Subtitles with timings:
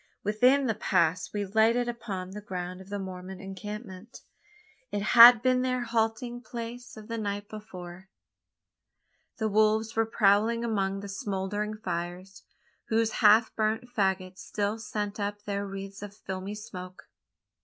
[0.23, 4.21] Within the pass we lighted upon the ground of the Mormon encampment.
[4.91, 8.09] It had been their halting place of the night before.
[9.37, 12.41] The wolves were prowling among the smouldering fires
[12.87, 17.03] whose half burnt faggots still sent up their wreaths of filmy smoke.